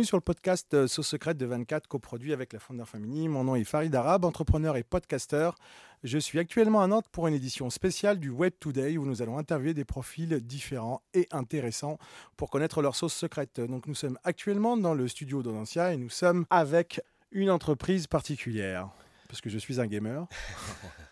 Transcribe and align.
Bienvenue 0.00 0.08
sur 0.08 0.16
le 0.16 0.22
podcast 0.22 0.72
euh, 0.72 0.88
Sauce 0.88 1.08
Secrète 1.08 1.36
de 1.36 1.44
24, 1.44 1.86
coproduit 1.86 2.32
avec 2.32 2.54
la 2.54 2.58
Fondeur 2.58 2.88
Family. 2.88 3.28
Mon 3.28 3.44
nom 3.44 3.54
est 3.54 3.64
Farid 3.64 3.94
Arabe, 3.94 4.24
entrepreneur 4.24 4.78
et 4.78 4.82
podcaster. 4.82 5.50
Je 6.04 6.16
suis 6.16 6.38
actuellement 6.38 6.80
à 6.80 6.86
Nantes 6.86 7.04
pour 7.12 7.28
une 7.28 7.34
édition 7.34 7.68
spéciale 7.68 8.18
du 8.18 8.30
Web 8.30 8.54
Today 8.58 8.96
où 8.96 9.04
nous 9.04 9.20
allons 9.20 9.36
interviewer 9.36 9.74
des 9.74 9.84
profils 9.84 10.40
différents 10.40 11.02
et 11.12 11.28
intéressants 11.32 11.98
pour 12.38 12.48
connaître 12.48 12.80
leur 12.80 12.96
sauce 12.96 13.12
secrète. 13.12 13.60
Donc 13.60 13.86
nous 13.88 13.94
sommes 13.94 14.18
actuellement 14.24 14.78
dans 14.78 14.94
le 14.94 15.06
studio 15.06 15.42
d'Odensia 15.42 15.92
et 15.92 15.98
nous 15.98 16.08
sommes 16.08 16.46
avec 16.48 17.02
une 17.30 17.50
entreprise 17.50 18.06
particulière 18.06 18.88
parce 19.28 19.42
que 19.42 19.50
je 19.50 19.58
suis 19.58 19.82
un 19.82 19.86
gamer. 19.86 20.26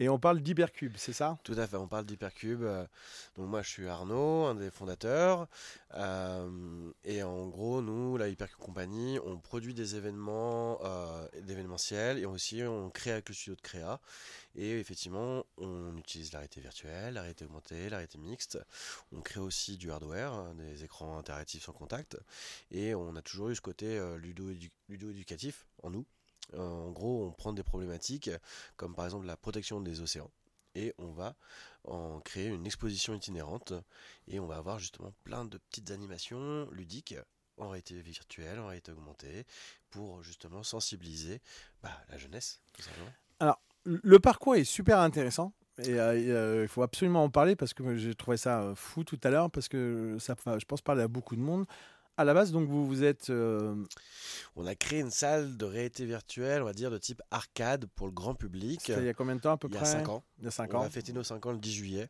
Et 0.00 0.08
on 0.08 0.18
parle 0.18 0.40
d'Hypercube, 0.40 0.94
c'est 0.96 1.12
ça? 1.12 1.38
Tout 1.42 1.54
à 1.58 1.66
fait, 1.66 1.76
on 1.76 1.88
parle 1.88 2.06
d'Hypercube. 2.06 2.62
Euh, 2.62 2.86
donc 3.36 3.48
moi 3.48 3.62
je 3.62 3.68
suis 3.68 3.88
Arnaud, 3.88 4.44
un 4.44 4.54
des 4.54 4.70
fondateurs. 4.70 5.48
Euh, 5.94 6.92
et 7.04 7.24
en 7.24 7.48
gros, 7.48 7.82
nous, 7.82 8.16
la 8.16 8.28
Hypercube 8.28 8.58
Company, 8.58 9.18
on 9.24 9.38
produit 9.38 9.74
des 9.74 9.96
événements 9.96 10.78
euh, 10.84 11.26
et 12.16 12.26
aussi 12.26 12.62
on 12.62 12.90
crée 12.90 13.10
avec 13.10 13.28
le 13.28 13.34
studio 13.34 13.56
de 13.56 13.60
créa. 13.60 14.00
Et 14.54 14.78
effectivement, 14.78 15.44
on 15.56 15.96
utilise 15.96 16.32
la 16.32 16.40
réalité 16.40 16.60
virtuelle, 16.60 17.14
la 17.14 17.22
réalité 17.22 17.44
augmentée, 17.44 17.88
la 17.90 18.00
mixte. 18.18 18.58
On 19.12 19.20
crée 19.20 19.40
aussi 19.40 19.76
du 19.76 19.90
hardware, 19.90 20.32
hein, 20.32 20.54
des 20.54 20.84
écrans 20.84 21.18
interactifs 21.18 21.64
sans 21.64 21.72
contact. 21.72 22.16
Et 22.70 22.94
on 22.94 23.16
a 23.16 23.22
toujours 23.22 23.50
eu 23.50 23.56
ce 23.56 23.60
côté 23.60 24.00
ludo-éducatif 24.18 25.66
en 25.82 25.90
nous. 25.90 26.06
Euh, 26.54 26.58
en 26.58 26.90
gros, 26.90 27.26
on 27.26 27.32
prend 27.32 27.52
des 27.52 27.62
problématiques 27.62 28.30
comme 28.76 28.94
par 28.94 29.04
exemple 29.04 29.26
la 29.26 29.36
protection 29.36 29.80
des 29.80 30.00
océans 30.00 30.30
et 30.74 30.94
on 30.98 31.10
va 31.12 31.34
en 31.84 32.20
créer 32.20 32.46
une 32.46 32.66
exposition 32.66 33.14
itinérante 33.14 33.72
et 34.26 34.40
on 34.40 34.46
va 34.46 34.56
avoir 34.56 34.78
justement 34.78 35.12
plein 35.24 35.44
de 35.44 35.58
petites 35.58 35.90
animations 35.90 36.68
ludiques 36.70 37.16
en 37.56 37.70
réalité 37.70 38.00
virtuelle, 38.00 38.58
en 38.60 38.66
réalité 38.66 38.92
augmentée, 38.92 39.44
pour 39.90 40.22
justement 40.22 40.62
sensibiliser 40.62 41.40
bah, 41.82 41.90
la 42.08 42.18
jeunesse. 42.18 42.60
Alors, 43.40 43.60
le 43.84 44.18
parcours 44.20 44.54
est 44.54 44.64
super 44.64 45.00
intéressant. 45.00 45.52
Et 45.78 45.94
euh, 45.94 46.12
euh, 46.12 46.62
il 46.62 46.68
faut 46.68 46.82
absolument 46.82 47.22
en 47.22 47.30
parler 47.30 47.54
parce 47.54 47.72
que 47.72 47.96
j'ai 47.96 48.14
trouvé 48.14 48.36
ça 48.36 48.72
fou 48.74 49.04
tout 49.04 49.20
à 49.22 49.30
l'heure 49.30 49.48
parce 49.48 49.68
que 49.68 50.16
ça, 50.18 50.34
je 50.58 50.64
pense, 50.64 50.82
parler 50.82 51.02
à 51.02 51.08
beaucoup 51.08 51.36
de 51.36 51.40
monde 51.40 51.66
à 52.18 52.24
la 52.24 52.34
base, 52.34 52.50
donc 52.50 52.68
vous 52.68 52.84
vous 52.84 53.04
êtes. 53.04 53.30
Euh, 53.30 53.74
on 54.56 54.66
a 54.66 54.74
créé 54.74 54.98
une 55.00 55.10
salle 55.10 55.56
de 55.56 55.64
réalité 55.64 56.04
virtuelle, 56.04 56.62
on 56.62 56.64
va 56.66 56.72
dire 56.72 56.90
de 56.90 56.98
type 56.98 57.22
arcade 57.30 57.86
pour 57.94 58.08
le 58.08 58.12
grand 58.12 58.34
public. 58.34 58.88
Il 58.88 59.04
y 59.04 59.08
a 59.08 59.14
combien 59.14 59.36
de 59.36 59.40
temps 59.40 59.52
à 59.52 59.56
peu 59.56 59.68
près 59.68 59.78
Il 59.78 59.82
y 59.82 59.88
a 59.88 59.92
5 59.92 60.08
ans. 60.08 60.24
Il 60.40 60.44
y 60.44 60.48
a 60.48 60.50
5 60.50 60.74
ans. 60.74 60.80
On 60.80 60.84
a 60.84 60.90
fêté 60.90 61.12
nos 61.12 61.22
5 61.22 61.46
ans 61.46 61.52
le 61.52 61.58
10 61.58 61.72
juillet. 61.72 62.08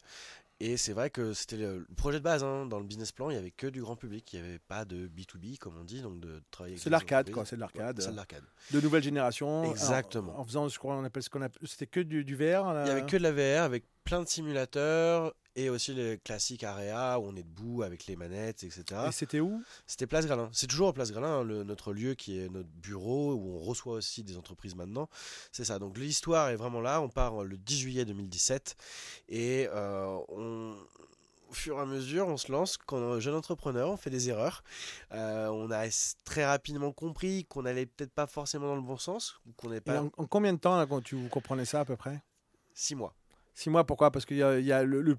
Et 0.61 0.77
c'est 0.77 0.93
vrai 0.93 1.09
que 1.09 1.35
c'était 1.35 1.57
le 1.57 1.87
projet 1.97 2.19
de 2.19 2.25
base. 2.25 2.43
Hein. 2.43 2.67
Dans 2.67 2.79
le 2.79 2.85
business 2.85 3.13
plan, 3.13 3.31
il 3.31 3.35
n'y 3.35 3.39
avait 3.39 3.53
que 3.53 3.69
du 3.69 3.81
grand 3.81 3.95
public. 3.95 4.33
Il 4.33 4.41
n'y 4.41 4.49
avait 4.49 4.59
pas 4.59 4.85
de 4.85 5.07
B2B, 5.07 5.59
comme 5.59 5.77
on 5.79 5.85
dit, 5.85 6.01
donc 6.01 6.19
de 6.19 6.43
travailler. 6.51 6.79
C'est 6.79 6.91
l'arcade, 6.91 7.31
quoi. 7.31 7.45
C'est 7.45 7.57
de 7.57 7.61
l'arcade. 7.61 8.01
c'est 8.01 8.11
de 8.11 8.17
l'arcade. 8.17 8.43
De 8.73 8.81
nouvelle 8.81 9.03
génération. 9.03 9.71
Exactement. 9.71 10.37
En, 10.41 10.45
faisant, 10.45 10.69
je 10.69 10.79
crois, 10.79 10.97
on 10.97 11.05
appelle 11.05 11.23
ce 11.23 11.31
qu'on 11.31 11.43
appelle. 11.43 11.69
C'était 11.69 11.87
que 11.87 12.01
du, 12.01 12.25
du 12.25 12.35
VR. 12.35 12.65
Il 12.67 12.85
n'y 12.85 12.91
avait 12.91 13.07
que 13.07 13.17
de 13.19 13.23
la 13.23 13.33
VR 13.33 13.63
avec 13.63 13.85
plein 14.09 14.23
de 14.23 14.29
simulateurs 14.29 15.35
et 15.55 15.69
aussi 15.69 15.93
les 15.93 16.17
classiques 16.17 16.65
AREA 16.65 17.19
où 17.19 17.25
on 17.27 17.37
est 17.37 17.43
debout 17.43 17.83
avec 17.83 18.07
les 18.07 18.17
manettes, 18.17 18.65
etc. 18.65 18.85
Et 19.09 19.13
c'était 19.13 19.41
où? 19.41 19.63
C'était 19.87 20.07
Place 20.07 20.25
Gralin. 20.25 20.49
C'est 20.51 20.67
toujours 20.67 20.95
Place 20.95 21.13
Gralin, 21.13 21.41
hein, 21.41 21.65
notre 21.65 21.93
lieu 21.93 22.15
qui 22.15 22.39
est 22.39 22.49
notre 22.49 22.71
bureau 22.71 23.35
où 23.35 23.57
on 23.57 23.59
reçoit 23.59 23.93
aussi 23.93 24.25
des 24.25 24.39
entreprises 24.39 24.75
maintenant. 24.75 25.11
C'est 25.53 25.67
ça. 25.67 25.79
Donc 25.79 25.99
l'histoire 25.99 26.49
est 26.49 26.57
vraiment 26.57 26.81
là. 26.81 27.03
On 27.03 27.11
part 27.11 27.45
le 27.45 27.59
10 27.59 27.79
juillet 27.79 28.05
2017 28.07 28.77
et 29.29 29.69
euh, 29.71 30.17
on, 30.29 30.75
au 31.51 31.53
fur 31.53 31.77
et 31.77 31.83
à 31.83 31.85
mesure, 31.85 32.29
on 32.29 32.39
se 32.39 32.51
lance 32.51 32.79
quand 32.79 32.97
un 32.97 33.21
jeune 33.21 33.35
entrepreneur, 33.35 33.91
on 33.91 33.99
fait 33.99 34.09
des 34.09 34.31
erreurs. 34.31 34.65
Euh, 35.13 35.49
on 35.49 35.71
a 35.71 35.85
très 36.25 36.47
rapidement 36.47 36.93
compris 36.93 37.45
qu'on 37.45 37.61
n'allait 37.61 37.85
peut-être 37.85 38.13
pas 38.13 38.27
forcément 38.27 38.69
dans 38.69 38.77
le 38.77 38.81
bon 38.81 38.97
sens. 38.97 39.39
Qu'on 39.59 39.69
pas... 39.81 40.01
En, 40.01 40.27
combien 40.27 40.55
de 40.55 40.59
temps 40.59 40.79
là, 40.79 40.87
quand 40.87 41.03
tu 41.03 41.29
comprenais 41.29 41.67
ça 41.67 41.81
à 41.81 41.85
peu 41.85 41.97
près? 41.97 42.23
Six 42.73 42.95
mois. 42.95 43.15
Six 43.59 43.71
mois, 43.71 43.83
pourquoi? 43.83 44.13
Parce 44.13 44.25
qu'il 44.25 44.37
y 44.37 44.43
a, 44.45 44.61
y 44.61 44.71
a 44.71 44.85
le, 44.85 45.03
le, 45.03 45.17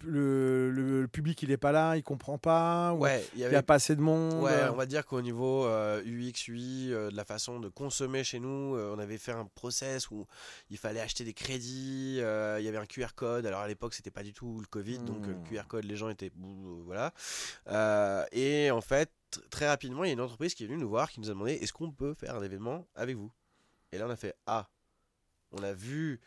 le, 0.72 1.08
public, 1.10 1.44
il 1.44 1.50
n'est 1.50 1.58
pas 1.58 1.74
là, 1.74 1.98
il 1.98 2.04
comprend 2.04 2.38
pas. 2.38 2.94
Ouais, 2.94 3.22
il 3.36 3.46
n'y 3.46 3.54
a 3.54 3.62
pas 3.62 3.74
assez 3.74 3.98
de 3.98 4.02
monde. 4.02 4.42
Ouais, 4.42 4.70
on 4.72 4.78
va 4.78 4.86
dire 4.86 5.06
qu'au 5.06 5.22
niveau 5.22 5.66
euh, 5.66 6.02
UX, 6.06 6.48
UI, 6.48 6.94
euh, 6.94 7.12
de 7.12 7.18
la 7.18 7.26
façon 7.26 7.60
de 7.60 7.68
consommer 7.68 8.24
chez 8.24 8.40
nous, 8.40 8.78
euh, 8.78 8.96
on 8.96 9.00
avait 9.00 9.18
fait 9.18 9.34
un 9.34 9.44
process 9.56 10.10
où 10.10 10.26
il 10.70 10.78
fallait 10.78 11.02
acheter 11.02 11.26
des 11.26 11.34
crédits. 11.34 12.20
il 12.20 12.64
y 12.64 12.68
avait 12.70 12.78
un 12.78 12.86
QR 12.86 13.10
code. 13.14 13.46
Alors 13.46 13.60
à 13.60 13.68
l'époque, 13.68 13.94
c'était 13.94 14.10
pas 14.10 14.24
du 14.24 14.32
tout 14.32 14.62
le 14.62 14.68
Covid, 14.68 15.00
donc 15.00 15.28
le 15.28 15.34
hmm. 15.34 15.44
QR 15.44 15.68
code, 15.68 15.84
les 15.84 15.98
gens 15.98 16.08
étaient 16.08 16.32
voilà. 16.86 17.14
et 18.32 18.72
en 18.72 18.80
fait, 18.80 19.12
très 19.50 19.68
rapidement, 19.68 20.06
il 20.06 20.08
y 20.08 20.12
a 20.12 20.14
une 20.14 20.22
entreprise 20.22 20.54
qui 20.54 20.64
est 20.64 20.68
venue 20.68 20.80
nous 20.80 20.88
voir, 20.88 21.12
qui 21.12 21.20
nous 21.20 21.30
a 21.30 21.34
demandé 21.34 21.56
est-ce 21.56 21.74
qu'on 21.74 21.92
peut 21.92 22.14
faire 22.14 22.38
un 22.38 22.42
événement 22.42 22.88
avec 22.96 23.18
vous? 23.18 23.34
Et 23.92 23.98
là, 23.98 24.06
on 24.08 24.10
a 24.10 24.16
fait 24.16 24.36
ah 24.46 24.70
on 25.52 25.64
a 25.64 25.74
vu 25.74 26.20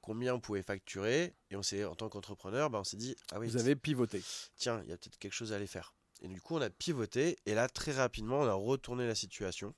combien 0.00 0.34
on 0.34 0.40
pouvait 0.40 0.62
facturer 0.62 1.34
et 1.50 1.56
on 1.56 1.62
s'est 1.62 1.84
en 1.84 1.94
tant 1.94 2.08
qu'entrepreneur 2.08 2.70
bah, 2.70 2.80
on 2.80 2.84
s'est 2.84 2.96
dit 2.96 3.16
ah 3.32 3.38
oui 3.38 3.48
vous 3.48 3.56
avez 3.56 3.76
pivoté. 3.76 4.22
tiens 4.56 4.80
il 4.84 4.90
y 4.90 4.92
a 4.92 4.96
peut-être 4.96 5.18
quelque 5.18 5.32
chose 5.32 5.52
à 5.52 5.56
aller 5.56 5.66
faire. 5.66 5.94
Et 6.22 6.28
du 6.28 6.40
coup 6.40 6.56
on 6.56 6.60
a 6.62 6.70
pivoté 6.70 7.36
et 7.46 7.54
là 7.54 7.68
très 7.68 7.92
rapidement 7.92 8.40
on 8.40 8.46
a 8.46 8.54
retourné 8.54 9.06
la 9.06 9.14
situation 9.14 9.74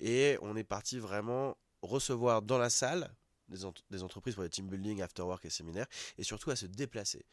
et 0.00 0.38
on 0.42 0.56
est 0.56 0.64
parti 0.64 0.98
vraiment 0.98 1.56
recevoir 1.82 2.42
dans 2.42 2.58
la 2.58 2.70
salle 2.70 3.14
des, 3.48 4.02
entreprises 4.02 4.34
pour 4.34 4.42
les 4.42 4.48
team 4.48 4.66
building, 4.66 5.02
after 5.02 5.22
work 5.22 5.44
et 5.44 5.50
séminaires, 5.50 5.86
et 6.18 6.22
surtout 6.22 6.50
à 6.50 6.56
se 6.56 6.66
déplacer. 6.66 7.24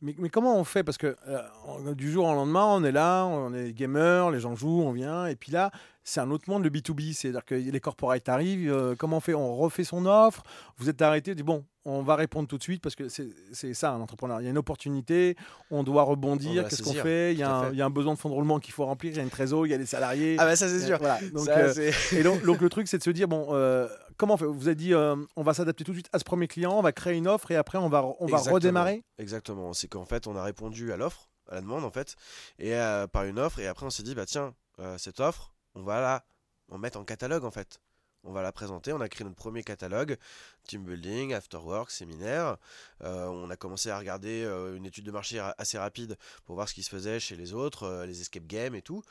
Mais, 0.00 0.14
comment 0.30 0.58
on 0.58 0.64
fait? 0.64 0.82
Parce 0.82 0.98
que 0.98 1.16
euh, 1.28 1.94
du 1.94 2.10
jour 2.10 2.26
au 2.26 2.34
lendemain, 2.34 2.66
on 2.66 2.84
est 2.84 2.92
là, 2.92 3.24
on 3.24 3.54
est 3.54 3.72
gamer, 3.72 4.30
les 4.30 4.40
gens 4.40 4.54
jouent, 4.54 4.82
on 4.82 4.92
vient, 4.92 5.26
et 5.26 5.36
puis 5.36 5.52
là, 5.52 5.70
c'est 6.04 6.20
un 6.20 6.30
autre 6.30 6.50
monde 6.50 6.64
le 6.64 6.70
B2B, 6.70 7.12
c'est-à-dire 7.12 7.44
que 7.44 7.54
les 7.54 7.80
corporates 7.80 8.28
arrivent, 8.28 8.72
euh, 8.72 8.94
comment 8.96 9.18
on 9.18 9.20
fait? 9.20 9.34
On 9.34 9.56
refait 9.56 9.84
son 9.84 10.06
offre, 10.06 10.42
vous 10.76 10.88
êtes 10.88 11.00
arrêté, 11.00 11.34
dit 11.34 11.44
bon, 11.44 11.64
on 11.84 12.02
va 12.02 12.16
répondre 12.16 12.48
tout 12.48 12.58
de 12.58 12.62
suite 12.62 12.82
parce 12.82 12.94
que 12.94 13.08
c'est 13.08 13.74
ça 13.74 13.92
un 13.92 14.00
entrepreneur. 14.00 14.40
Il 14.40 14.44
y 14.44 14.46
a 14.46 14.50
une 14.50 14.58
opportunité, 14.58 15.36
on 15.70 15.82
doit 15.82 16.02
rebondir, 16.02 16.68
qu'est-ce 16.68 16.82
qu'on 16.82 16.92
fait? 16.92 17.32
Il 17.32 17.38
y, 17.38 17.42
a 17.42 17.56
un, 17.56 17.90
besoin 17.90 18.14
de 18.14 18.18
fonds 18.18 18.28
de 18.28 18.34
roulement 18.34 18.60
qu'il 18.60 18.72
faut 18.72 18.84
remplir, 18.84 19.12
il 19.12 19.16
y 19.16 19.20
a 19.20 19.22
une 19.22 19.30
trésor, 19.30 19.66
il 19.66 19.70
y 19.70 19.74
a 19.74 19.78
des 19.78 19.86
salariés. 19.86 20.36
Ah 20.38 20.44
bah 20.44 20.56
ça 20.56 20.68
c'est 20.68 20.84
sûr. 20.84 20.98
Donc, 21.32 21.48
euh, 21.48 21.92
et 22.12 22.22
donc, 22.22 22.42
le 22.42 22.68
truc 22.68 22.88
c'est 22.88 22.98
de 22.98 23.02
se 23.02 23.10
dire, 23.10 23.28
bon, 23.28 23.48
euh, 23.50 23.88
comment 24.22 24.34
on 24.34 24.36
fait? 24.36 24.44
Vous 24.44 24.68
avez 24.68 24.76
dit, 24.76 24.94
on 24.94 25.42
va 25.42 25.52
s'adapter 25.52 25.82
tout 25.82 25.90
de 25.90 25.96
suite 25.96 26.08
à 26.12 26.20
ce 26.20 26.24
premier 26.24 26.46
client, 26.46 26.78
on 26.78 26.80
va 26.80 26.92
créer 26.92 27.16
une 27.16 27.26
offre 27.26 27.50
et 27.50 27.56
après 27.56 27.76
on 27.76 27.88
va, 27.88 28.04
on 28.20 28.26
va 28.26 28.38
redémarrer? 28.38 29.02
Exactement, 29.18 29.72
c'est 29.72 29.88
qu'en 29.88 30.04
fait 30.04 30.28
on 30.28 30.36
a 30.36 30.44
répondu 30.44 30.92
à 30.92 30.96
l'offre, 30.96 31.28
à 31.48 31.56
la 31.56 31.60
demande 31.60 31.82
en 31.82 31.90
fait, 31.90 32.14
et 32.60 32.72
par 33.12 33.24
une 33.24 33.40
offre 33.40 33.58
et 33.58 33.66
après 33.66 33.84
on 33.84 33.90
s'est 33.90 34.04
dit, 34.04 34.14
bah 34.14 34.24
tiens, 34.24 34.54
cette 34.96 35.18
offre, 35.18 35.52
on 35.74 35.82
va 35.82 36.00
la 36.00 36.24
en 36.70 36.78
mettre 36.78 37.00
en 37.00 37.04
catalogue 37.04 37.44
en 37.44 37.50
fait. 37.50 37.80
On 38.24 38.32
va 38.32 38.42
la 38.42 38.52
présenter, 38.52 38.92
on 38.92 39.00
a 39.00 39.08
créé 39.08 39.24
notre 39.24 39.36
premier 39.36 39.64
catalogue, 39.64 40.16
team 40.64 40.84
building, 40.84 41.34
after 41.34 41.56
work, 41.56 41.90
séminaire. 41.90 42.56
Euh, 43.02 43.26
on 43.26 43.50
a 43.50 43.56
commencé 43.56 43.90
à 43.90 43.98
regarder 43.98 44.44
euh, 44.44 44.76
une 44.76 44.86
étude 44.86 45.04
de 45.04 45.10
marché 45.10 45.40
assez 45.58 45.76
rapide 45.76 46.16
pour 46.44 46.54
voir 46.54 46.68
ce 46.68 46.74
qui 46.74 46.84
se 46.84 46.90
faisait 46.90 47.18
chez 47.18 47.34
les 47.36 47.52
autres, 47.52 47.82
euh, 47.82 48.06
les 48.06 48.20
escape 48.20 48.46
games 48.46 48.76
et 48.76 48.82
tout, 48.82 49.02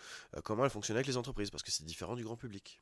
comment 0.43 0.63
elles 0.63 0.71
fonctionnaient 0.71 0.99
avec 0.99 1.07
les 1.07 1.17
entreprises, 1.17 1.49
parce 1.49 1.63
que 1.63 1.71
c'est 1.71 1.83
différent 1.83 2.15
du 2.15 2.23
grand 2.23 2.37
public. 2.37 2.79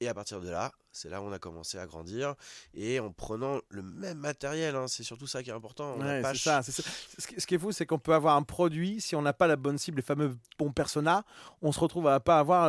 Et 0.00 0.08
à 0.08 0.14
partir 0.14 0.40
de 0.40 0.50
là, 0.50 0.72
c'est 0.92 1.08
là 1.08 1.22
où 1.22 1.24
on 1.24 1.32
a 1.32 1.38
commencé 1.38 1.78
à 1.78 1.86
grandir 1.86 2.34
et 2.74 3.00
en 3.00 3.10
prenant 3.10 3.60
le 3.70 3.82
même 3.82 4.18
matériel. 4.18 4.76
Hein, 4.76 4.88
c'est 4.88 5.02
surtout 5.02 5.26
ça 5.26 5.42
qui 5.42 5.50
est 5.50 5.54
important. 5.54 5.96
ça, 6.34 6.62
Ce 6.62 7.46
qui 7.46 7.54
est 7.54 7.58
fou, 7.58 7.72
c'est 7.72 7.86
qu'on 7.86 7.98
peut 7.98 8.14
avoir 8.14 8.36
un 8.36 8.42
produit 8.42 9.00
si 9.00 9.16
on 9.16 9.22
n'a 9.22 9.32
pas 9.32 9.46
la 9.46 9.56
bonne 9.56 9.78
cible, 9.78 9.96
les 9.96 10.02
fameux 10.02 10.36
bons 10.58 10.72
personas, 10.72 11.24
on 11.62 11.72
se 11.72 11.80
retrouve 11.80 12.06
à 12.08 12.20
pas 12.20 12.38
avoir 12.38 12.64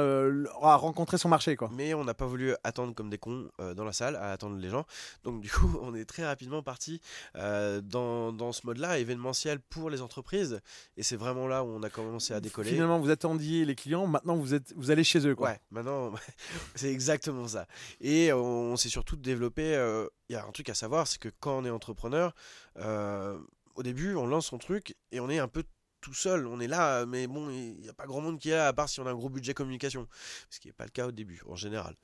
à 0.61 0.75
rencontrer 0.77 1.17
son 1.17 1.29
marché, 1.29 1.55
quoi. 1.55 1.69
Mais 1.73 1.93
on 1.93 2.05
n'a 2.05 2.13
pas 2.13 2.25
voulu 2.25 2.55
attendre 2.63 2.86
comme 2.93 3.09
des 3.09 3.17
cons 3.17 3.49
euh, 3.59 3.73
dans 3.73 3.83
la 3.83 3.93
salle, 3.93 4.15
à 4.15 4.31
attendre 4.31 4.57
les 4.57 4.69
gens. 4.69 4.85
Donc 5.23 5.41
du 5.41 5.49
coup, 5.49 5.77
on 5.81 5.95
est 5.95 6.05
très 6.05 6.25
rapidement 6.25 6.63
parti 6.63 7.01
euh, 7.35 7.81
dans, 7.81 8.31
dans, 8.31 8.51
ce 8.51 8.65
mode-là, 8.65 8.99
événementiel 8.99 9.59
pour 9.59 9.89
les 9.89 10.01
entreprises. 10.01 10.59
Et 10.95 11.03
c'est 11.03 11.15
vraiment 11.15 11.47
là 11.47 11.63
où 11.63 11.67
on 11.67 11.83
a 11.83 11.89
commencé 11.89 12.33
à 12.33 12.39
décoller. 12.39 12.71
Finalement, 12.71 12.99
vous 12.99 13.09
attendiez 13.09 13.65
les 13.65 13.75
clients, 13.75 14.07
maintenant 14.07 14.35
vous 14.35 14.53
êtes, 14.53 14.73
vous 14.75 14.91
allez 14.91 15.03
chez 15.03 15.25
eux, 15.27 15.35
quoi. 15.35 15.49
Ouais, 15.49 15.61
maintenant 15.71 16.13
c'est 16.75 16.91
exactement 16.91 17.47
ça. 17.47 17.67
Et 18.01 18.31
on, 18.33 18.75
s'est 18.77 18.89
surtout 18.89 19.15
développé. 19.15 19.75
Euh, 19.75 20.07
il 20.29 20.33
y 20.33 20.35
a 20.35 20.45
un 20.45 20.51
truc 20.51 20.69
à 20.69 20.73
savoir, 20.73 21.07
c'est 21.07 21.19
que 21.19 21.29
quand 21.39 21.57
on 21.57 21.65
est 21.65 21.69
entrepreneur, 21.69 22.33
au 22.75 23.83
début, 23.83 24.15
on 24.15 24.25
lance 24.25 24.47
son 24.47 24.57
truc 24.57 24.95
et 25.11 25.19
on 25.19 25.29
est 25.29 25.39
un 25.39 25.47
peu 25.47 25.63
tout 26.01 26.13
seul. 26.13 26.47
On 26.47 26.59
est 26.59 26.67
là, 26.67 27.05
mais 27.05 27.27
bon, 27.27 27.49
il 27.49 27.79
n'y 27.79 27.89
a 27.89 27.93
pas 27.93 28.05
grand 28.05 28.21
monde 28.21 28.39
qui 28.39 28.49
est 28.49 28.55
là, 28.55 28.67
à 28.67 28.73
part 28.73 28.89
si 28.89 28.99
on 28.99 29.07
a 29.07 29.11
un 29.11 29.15
gros 29.15 29.29
budget 29.29 29.53
communication. 29.53 30.07
Ce 30.49 30.59
qui 30.59 30.67
n'est 30.67 30.73
pas 30.73 30.85
le 30.85 30.91
cas 30.91 31.07
au 31.07 31.11
début, 31.11 31.41
en 31.47 31.55
général. 31.55 31.95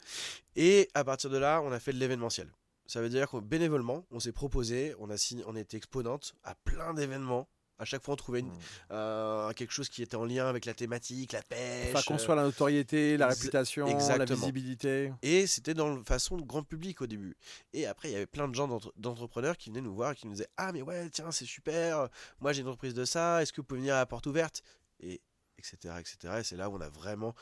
Et 0.56 0.90
à 0.94 1.04
partir 1.04 1.30
de 1.30 1.38
là, 1.38 1.62
on 1.64 1.72
a 1.72 1.80
fait 1.80 1.94
de 1.94 1.98
l'événementiel. 1.98 2.52
Ça 2.86 3.02
veut 3.02 3.10
dire 3.10 3.30
que 3.30 3.38
bénévolement, 3.38 4.06
on 4.12 4.20
s'est 4.20 4.34
proposé, 4.34 4.94
on 5.00 5.10
a, 5.10 5.18
signé, 5.18 5.44
on 5.48 5.56
été 5.56 5.78
exponente 5.78 6.36
à 6.44 6.56
plein 6.56 6.94
d'événements 6.94 7.48
à 7.84 7.86
chaque 7.86 8.02
fois, 8.02 8.14
on 8.14 8.18
trouvait 8.18 8.40
une, 8.40 8.48
hmm. 8.48 8.60
euh, 8.92 9.52
quelque 9.52 9.72
chose 9.72 9.90
qui 9.90 10.02
était 10.02 10.16
en 10.16 10.26
lien 10.26 10.48
avec 10.48 10.66
la 10.66 10.74
thématique, 10.74 11.34
la 11.34 11.42
pêche. 11.42 11.94
Enfin, 11.94 12.02
construire 12.02 12.38
la 12.38 12.44
notoriété, 12.44 13.18
la 13.18 13.28
réputation, 13.28 13.86
la 13.86 14.26
visibilité. 14.26 15.12
Et 15.22 15.46
c'était 15.48 15.74
dans 15.74 15.96
la 15.96 16.04
façon 16.04 16.38
de 16.38 16.44
grand 16.44 16.64
public 16.64 17.02
au 17.02 17.08
début. 17.08 17.36
Et 17.74 17.86
après, 17.86 18.10
il 18.10 18.14
y 18.14 18.16
avait 18.16 18.26
plein 18.26 18.48
de 18.48 18.56
gens 18.56 18.80
d'entrepreneurs 18.96 19.58
qui 19.58 19.70
venaient 19.70 19.82
nous 19.82 19.94
voir 19.94 20.14
et 20.14 20.16
qui 20.16 20.28
nous 20.28 20.34
disaient 20.34 20.50
Ah, 20.58 20.72
mais 20.72 20.82
ouais, 20.82 21.10
tiens, 21.10 21.32
c'est 21.32 21.46
super. 21.46 22.08
Moi, 22.40 22.54
j'ai 22.54 22.62
une 22.62 22.68
entreprise 22.68 22.94
de 22.94 23.06
ça. 23.06 23.42
Est-ce 23.42 23.52
que 23.52 23.62
vous 23.62 23.68
pouvez 23.68 23.82
venir 23.82 23.96
à 23.96 24.00
la 24.00 24.06
porte 24.06 24.26
ouverte? 24.26 24.64
Et 25.02 25.22
etc. 25.58 25.96
etc. 26.00 26.36
Et 26.40 26.44
c'est 26.44 26.56
là 26.56 26.70
où 26.70 26.76
on 26.76 26.82
a 26.82 26.90
vraiment 26.90 27.36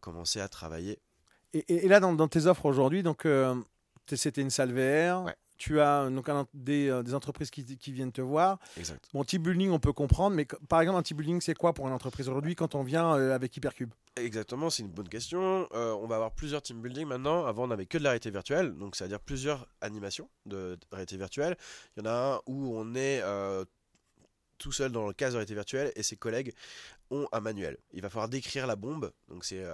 commencé 0.00 0.40
à 0.40 0.48
travailler. 0.48 1.00
Et, 1.54 1.84
et, 1.84 1.88
là, 1.88 1.98
dans, 1.98 2.12
dans, 2.12 2.28
tes 2.28 2.44
offres 2.44 2.66
aujourd'hui, 2.66 3.02
donc 3.02 3.26
c'était 4.06 4.42
une 4.42 4.50
salle 4.50 4.72
VR. 4.72 5.24
Ouais 5.24 5.34
tu 5.58 5.80
as 5.80 6.08
donc 6.08 6.28
des, 6.54 6.88
euh, 6.88 7.02
des, 7.02 7.14
entreprises 7.14 7.50
qui, 7.50 7.64
qui, 7.64 7.92
viennent 7.92 8.12
te 8.12 8.20
voir. 8.20 8.58
Exact. 8.76 9.04
Bon, 9.12 9.24
team 9.24 9.42
building, 9.42 9.70
on 9.70 9.80
peut 9.80 9.92
comprendre, 9.92 10.34
mais 10.34 10.46
par 10.68 10.80
exemple, 10.80 10.98
un 10.98 11.02
team 11.02 11.16
building, 11.16 11.40
c'est 11.40 11.54
quoi 11.54 11.74
pour 11.74 11.86
une 11.88 11.92
entreprise 11.92 12.28
aujourd'hui 12.28 12.54
quand 12.54 12.74
on 12.74 12.82
vient 12.82 13.16
euh, 13.16 13.34
avec 13.34 13.56
Hypercube? 13.56 13.92
Exactement, 14.16 14.70
c'est 14.70 14.84
une 14.84 14.90
bonne 14.90 15.08
question. 15.08 15.68
Euh, 15.72 15.92
on 15.92 16.06
va 16.06 16.14
avoir 16.14 16.30
plusieurs 16.30 16.62
team 16.62 16.80
building 16.80 17.06
maintenant. 17.06 17.44
Avant, 17.44 17.64
on 17.64 17.68
n'avait 17.68 17.86
que 17.86 17.98
de 17.98 18.04
la 18.04 18.10
réalité 18.10 18.30
virtuelle, 18.30 18.72
donc 18.74 18.96
c'est-à-dire 18.96 19.20
plusieurs 19.20 19.66
animations 19.80 20.30
de, 20.46 20.78
réalité 20.92 21.16
virtuelle. 21.16 21.56
Il 21.96 22.04
y 22.04 22.08
en 22.08 22.10
a 22.10 22.34
un 22.34 22.40
où 22.46 22.72
on 22.76 22.94
est 22.94 23.22
tout 24.58 24.72
seul 24.72 24.90
dans 24.90 25.06
le 25.06 25.12
cas 25.12 25.28
de 25.28 25.34
réalité 25.34 25.54
virtuelle 25.54 25.92
et 25.94 26.02
ses 26.02 26.16
collègues 26.16 26.52
ont 27.10 27.28
un 27.32 27.40
manuel. 27.40 27.76
Il 27.92 28.02
va 28.02 28.10
falloir 28.10 28.28
décrire 28.28 28.66
la 28.66 28.74
bombe, 28.74 29.12
donc 29.28 29.44
c'est 29.44 29.64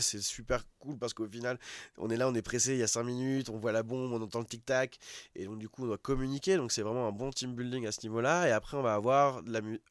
c'est 0.00 0.20
super 0.20 0.64
cool 0.78 0.98
parce 0.98 1.14
qu'au 1.14 1.28
final, 1.28 1.58
on 1.96 2.10
est 2.10 2.16
là, 2.16 2.28
on 2.28 2.34
est 2.34 2.42
pressé, 2.42 2.72
il 2.72 2.78
y 2.78 2.82
a 2.82 2.86
5 2.86 3.04
minutes, 3.04 3.48
on 3.50 3.58
voit 3.58 3.72
la 3.72 3.82
bombe, 3.82 4.12
on 4.12 4.22
entend 4.22 4.40
le 4.40 4.46
tic-tac, 4.46 4.98
et 5.34 5.44
donc 5.44 5.58
du 5.58 5.68
coup, 5.68 5.84
on 5.84 5.86
doit 5.86 5.98
communiquer. 5.98 6.56
Donc 6.56 6.72
c'est 6.72 6.82
vraiment 6.82 7.06
un 7.06 7.12
bon 7.12 7.30
team 7.30 7.54
building 7.54 7.86
à 7.86 7.92
ce 7.92 8.00
niveau-là. 8.02 8.48
Et 8.48 8.52
après, 8.52 8.76
on 8.76 8.82
va 8.82 8.94
avoir 8.94 9.42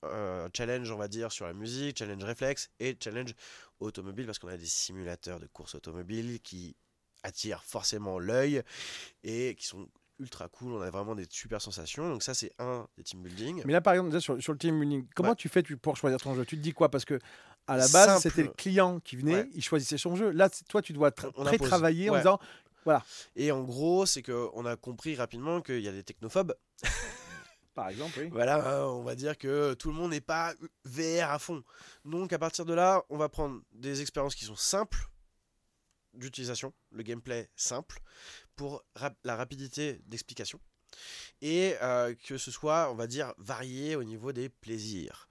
un 0.03 0.49
challenge, 0.55 0.91
on 0.91 0.97
va 0.97 1.07
dire, 1.07 1.31
sur 1.31 1.45
la 1.45 1.53
musique, 1.53 1.97
challenge 1.97 2.23
réflexe 2.23 2.69
et 2.79 2.95
challenge 3.01 3.33
automobile 3.79 4.25
parce 4.25 4.39
qu'on 4.39 4.47
a 4.47 4.57
des 4.57 4.65
simulateurs 4.65 5.39
de 5.39 5.47
course 5.47 5.75
automobile 5.75 6.39
qui 6.41 6.75
attirent 7.23 7.63
forcément 7.63 8.19
l'œil 8.19 8.61
et 9.23 9.55
qui 9.55 9.65
sont 9.65 9.87
ultra 10.19 10.47
cool, 10.47 10.73
on 10.73 10.81
a 10.81 10.89
vraiment 10.89 11.15
des 11.15 11.25
super 11.29 11.61
sensations. 11.61 12.09
Donc 12.09 12.23
ça 12.23 12.33
c'est 12.33 12.51
un 12.59 12.87
des 12.97 13.03
team 13.03 13.21
building. 13.21 13.63
Mais 13.65 13.73
là 13.73 13.81
par 13.81 13.93
exemple 13.93 14.19
sur, 14.19 14.41
sur 14.41 14.53
le 14.53 14.59
team 14.59 14.79
building, 14.79 15.07
comment 15.15 15.35
tu 15.35 15.49
fais 15.49 15.63
pour 15.63 15.97
choisir 15.97 16.19
ton 16.19 16.35
jeu? 16.35 16.45
Tu 16.45 16.57
te 16.57 16.61
dis 16.61 16.73
quoi? 16.73 16.89
Parce 16.89 17.05
que 17.05 17.19
à 17.67 17.77
la 17.77 17.87
base, 17.87 18.21
c'était 18.21 18.43
le 18.43 18.49
client 18.49 18.99
qui 18.99 19.15
venait, 19.15 19.49
il 19.53 19.63
choisissait 19.63 19.97
son 19.97 20.15
jeu. 20.15 20.29
Là, 20.29 20.49
toi, 20.69 20.81
tu 20.81 20.93
dois 20.93 21.11
très 21.11 21.57
travailler 21.57 22.09
en 22.09 22.17
disant, 22.17 22.39
voilà. 22.83 23.03
Et 23.35 23.51
en 23.51 23.63
gros, 23.63 24.05
c'est 24.05 24.21
qu'on 24.21 24.65
a 24.65 24.75
compris 24.75 25.15
rapidement 25.15 25.61
qu'il 25.61 25.81
y 25.81 25.87
a 25.87 25.91
des 25.91 26.03
technophobes. 26.03 26.55
Par 27.73 27.89
exemple, 27.89 28.19
oui. 28.19 28.29
Voilà, 28.31 28.55
hein, 28.55 28.85
on 28.85 29.03
va 29.03 29.15
dire 29.15 29.37
que 29.37 29.73
tout 29.73 29.89
le 29.89 29.95
monde 29.95 30.11
n'est 30.11 30.21
pas 30.21 30.53
VR 30.85 31.31
à 31.31 31.39
fond. 31.39 31.61
Donc, 32.05 32.31
à 32.31 32.39
partir 32.39 32.63
de 32.63 32.73
là, 32.73 33.03
on 33.09 33.17
va 33.17 33.27
prendre 33.27 33.59
des 33.73 33.99
expériences 33.99 34.35
qui 34.35 34.45
sont 34.45 34.55
simples 34.55 35.09
d'utilisation, 36.13 36.73
le 36.91 37.03
gameplay 37.03 37.49
simple, 37.57 37.99
pour 38.55 38.83
la 39.23 39.35
rapidité 39.35 40.01
d'explication 40.05 40.59
et 41.41 41.75
euh, 41.81 42.13
que 42.15 42.37
ce 42.37 42.51
soit, 42.51 42.89
on 42.91 42.95
va 42.95 43.07
dire, 43.07 43.33
varié 43.37 43.95
au 43.95 44.03
niveau 44.03 44.31
des 44.31 44.49
plaisirs. 44.49 45.27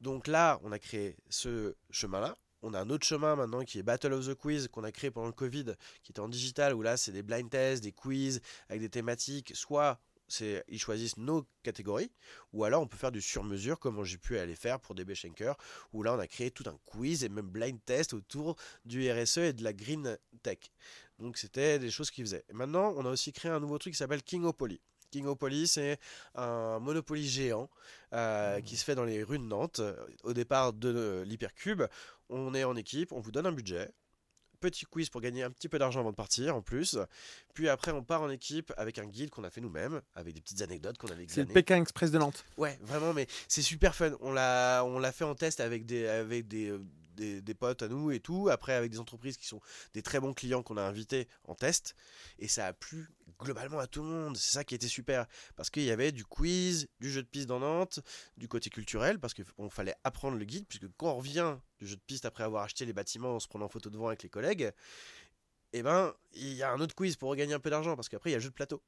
Donc 0.00 0.26
là, 0.26 0.60
on 0.62 0.72
a 0.72 0.78
créé 0.78 1.16
ce 1.28 1.74
chemin-là. 1.90 2.36
On 2.62 2.74
a 2.74 2.80
un 2.80 2.90
autre 2.90 3.06
chemin 3.06 3.36
maintenant 3.36 3.62
qui 3.64 3.78
est 3.78 3.82
Battle 3.84 4.12
of 4.12 4.26
the 4.26 4.34
Quiz 4.34 4.66
qu'on 4.68 4.82
a 4.82 4.90
créé 4.90 5.10
pendant 5.10 5.28
le 5.28 5.32
Covid, 5.32 5.74
qui 6.02 6.10
était 6.10 6.20
en 6.20 6.28
digital, 6.28 6.74
où 6.74 6.82
là 6.82 6.96
c'est 6.96 7.12
des 7.12 7.22
blind 7.22 7.48
tests, 7.48 7.84
des 7.84 7.92
quiz 7.92 8.40
avec 8.68 8.80
des 8.80 8.88
thématiques. 8.88 9.52
Soit 9.54 10.00
c'est 10.28 10.64
ils 10.68 10.78
choisissent 10.78 11.16
nos 11.16 11.46
catégories, 11.62 12.10
ou 12.52 12.64
alors 12.64 12.82
on 12.82 12.86
peut 12.86 12.96
faire 12.96 13.12
du 13.12 13.20
sur-mesure 13.20 13.78
comme 13.78 14.04
j'ai 14.04 14.18
pu 14.18 14.38
aller 14.38 14.54
faire 14.54 14.80
pour 14.80 14.94
DB 14.94 15.14
Schenker, 15.14 15.54
où 15.92 16.02
là 16.02 16.14
on 16.14 16.18
a 16.18 16.26
créé 16.26 16.50
tout 16.50 16.64
un 16.66 16.78
quiz 16.84 17.24
et 17.24 17.28
même 17.28 17.48
blind 17.48 17.78
test 17.84 18.14
autour 18.14 18.56
du 18.84 19.10
RSE 19.10 19.38
et 19.38 19.52
de 19.52 19.64
la 19.64 19.72
green 19.72 20.18
tech. 20.42 20.58
Donc 21.18 21.36
c'était 21.36 21.78
des 21.78 21.90
choses 21.90 22.10
qu'ils 22.10 22.24
faisaient. 22.24 22.44
maintenant 22.52 22.94
on 22.96 23.04
a 23.04 23.10
aussi 23.10 23.32
créé 23.32 23.50
un 23.50 23.60
nouveau 23.60 23.78
truc 23.78 23.94
qui 23.94 23.98
s'appelle 23.98 24.22
Kingopoly. 24.22 24.80
Kingopoly, 25.10 25.66
c'est 25.66 25.98
un 26.34 26.78
Monopoly 26.80 27.26
géant 27.26 27.70
euh, 28.12 28.60
qui 28.60 28.76
se 28.76 28.84
fait 28.84 28.94
dans 28.94 29.04
les 29.04 29.22
rues 29.22 29.38
de 29.38 29.44
Nantes. 29.44 29.80
Au 30.22 30.34
départ 30.34 30.72
de 30.74 31.24
l'Hypercube, 31.26 31.84
on 32.28 32.54
est 32.54 32.64
en 32.64 32.76
équipe, 32.76 33.12
on 33.12 33.20
vous 33.20 33.32
donne 33.32 33.46
un 33.46 33.52
budget. 33.52 33.90
Petit 34.60 34.86
quiz 34.86 35.08
pour 35.08 35.20
gagner 35.20 35.42
un 35.42 35.50
petit 35.50 35.68
peu 35.68 35.78
d'argent 35.78 36.00
avant 36.00 36.10
de 36.10 36.16
partir 36.16 36.56
en 36.56 36.62
plus. 36.62 36.98
Puis 37.54 37.68
après, 37.68 37.92
on 37.92 38.02
part 38.02 38.22
en 38.22 38.30
équipe 38.30 38.72
avec 38.76 38.98
un 38.98 39.06
guide 39.06 39.30
qu'on 39.30 39.44
a 39.44 39.50
fait 39.50 39.60
nous-mêmes, 39.60 40.00
avec 40.14 40.34
des 40.34 40.40
petites 40.40 40.62
anecdotes 40.62 40.98
qu'on 40.98 41.08
avait 41.08 41.26
C'est 41.28 41.42
le 41.42 41.52
Pékin 41.52 41.80
Express 41.80 42.10
de 42.10 42.18
Nantes. 42.18 42.44
Ouais, 42.56 42.78
vraiment, 42.82 43.12
mais 43.12 43.26
c'est 43.46 43.62
super 43.62 43.94
fun. 43.94 44.12
On 44.20 44.32
l'a, 44.32 44.82
on 44.84 44.98
l'a 44.98 45.12
fait 45.12 45.24
en 45.24 45.34
test 45.34 45.60
avec 45.60 45.86
des, 45.86 46.06
avec 46.06 46.48
des, 46.48 46.70
euh, 46.70 46.78
des, 47.18 47.54
potes 47.54 47.82
à 47.82 47.88
nous 47.88 48.10
et 48.10 48.20
tout. 48.20 48.48
Après, 48.50 48.72
avec 48.72 48.90
des 48.90 48.98
entreprises 48.98 49.36
qui 49.36 49.46
sont 49.46 49.60
des 49.94 50.02
très 50.02 50.20
bons 50.20 50.32
clients 50.32 50.62
qu'on 50.62 50.76
a 50.76 50.82
invités 50.82 51.28
en 51.44 51.54
test. 51.54 51.94
Et 52.38 52.48
ça 52.48 52.66
a 52.66 52.72
plu 52.72 53.08
globalement 53.38 53.78
à 53.78 53.86
tout 53.86 54.02
le 54.02 54.08
monde. 54.08 54.36
C'est 54.36 54.52
ça 54.52 54.64
qui 54.64 54.74
était 54.74 54.88
super. 54.88 55.26
Parce 55.56 55.70
qu'il 55.70 55.84
y 55.84 55.90
avait 55.90 56.12
du 56.12 56.24
quiz, 56.24 56.88
du 57.00 57.10
jeu 57.10 57.22
de 57.22 57.28
piste 57.28 57.46
dans 57.46 57.60
Nantes, 57.60 58.00
du 58.36 58.48
côté 58.48 58.70
culturel, 58.70 59.18
parce 59.18 59.34
qu'il 59.34 59.44
fallait 59.70 59.96
apprendre 60.04 60.36
le 60.36 60.44
guide, 60.44 60.66
puisque 60.68 60.88
quand 60.96 61.10
on 61.12 61.16
revient 61.16 61.56
du 61.78 61.86
jeu 61.86 61.96
de 61.96 62.00
piste 62.06 62.24
après 62.24 62.44
avoir 62.44 62.64
acheté 62.64 62.84
les 62.84 62.92
bâtiments 62.92 63.36
en 63.36 63.40
se 63.40 63.48
prenant 63.48 63.66
en 63.66 63.68
photo 63.68 63.90
devant 63.90 64.08
avec 64.08 64.22
les 64.22 64.28
collègues, 64.28 64.72
et 65.72 65.80
eh 65.80 65.82
ben, 65.82 66.14
il 66.32 66.54
y 66.54 66.62
a 66.62 66.72
un 66.72 66.80
autre 66.80 66.94
quiz 66.94 67.16
pour 67.16 67.28
regagner 67.28 67.52
un 67.52 67.60
peu 67.60 67.68
d'argent, 67.68 67.94
parce 67.94 68.08
qu'après, 68.08 68.30
il 68.30 68.32
y 68.32 68.36
a 68.36 68.38
le 68.38 68.42
jeu 68.42 68.48
de 68.48 68.54
plateau. 68.54 68.82